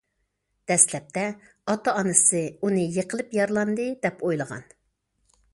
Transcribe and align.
دەسلەپتە 0.71 1.25
ئاتا- 1.73 1.93
ئانىسى 2.01 2.43
ئۇنى 2.63 2.89
يېقىلىپ 2.97 3.39
يارىلاندى، 3.41 3.89
دەپ 4.07 4.29
ئويلىغان. 4.31 4.69